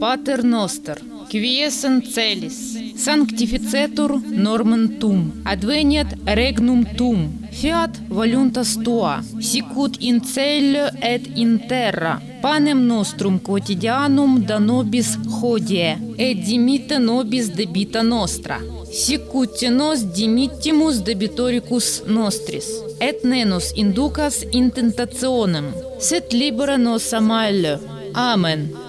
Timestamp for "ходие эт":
15.28-16.44